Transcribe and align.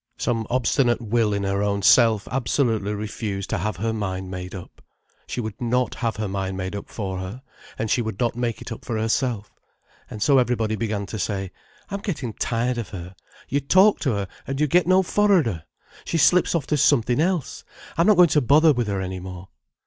Some 0.17 0.47
obstinate 0.49 0.99
will 0.99 1.31
in 1.31 1.43
her 1.43 1.61
own 1.61 1.83
self 1.83 2.27
absolutely 2.31 2.95
refused 2.95 3.51
to 3.51 3.59
have 3.59 3.77
her 3.77 3.93
mind 3.93 4.31
made 4.31 4.55
up. 4.55 4.81
She 5.27 5.39
would 5.39 5.61
not 5.61 5.93
have 5.93 6.15
her 6.15 6.27
mind 6.27 6.57
made 6.57 6.75
up 6.75 6.89
for 6.89 7.19
her, 7.19 7.43
and 7.77 7.87
she 7.91 8.01
would 8.01 8.19
not 8.19 8.35
make 8.35 8.63
it 8.63 8.71
up 8.71 8.83
for 8.83 8.97
herself. 8.97 9.53
And 10.09 10.19
so 10.23 10.39
everybody 10.39 10.75
began 10.75 11.05
to 11.05 11.19
say 11.19 11.51
"I'm 11.91 11.99
getting 12.01 12.33
tired 12.33 12.79
of 12.79 12.89
her. 12.89 13.13
You 13.47 13.59
talk 13.59 13.99
to 13.99 14.13
her, 14.13 14.27
and 14.47 14.59
you 14.59 14.65
get 14.65 14.87
no 14.87 15.03
forrarder. 15.03 15.65
She 16.03 16.17
slips 16.17 16.55
off 16.55 16.65
to 16.65 16.77
something 16.77 17.21
else. 17.21 17.63
I'm 17.95 18.07
not 18.07 18.17
going 18.17 18.29
to 18.29 18.41
bother 18.41 18.73
with 18.73 18.87
her 18.87 19.01
any 19.01 19.19
more." 19.19 19.49